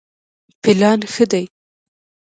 پلان 0.61 0.99
ښه 1.13 1.25
دی. 1.31 1.45